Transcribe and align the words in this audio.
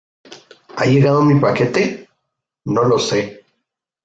¿Ha 0.77 0.85
llegado 0.85 1.21
mi 1.21 1.39
paquete? 1.39 2.09
No 2.65 2.85
lo 2.85 2.97
sé. 2.97 3.41